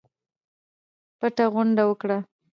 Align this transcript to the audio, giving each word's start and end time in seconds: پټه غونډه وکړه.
پټه 1.19 1.45
غونډه 1.53 1.83
وکړه. 1.89 2.17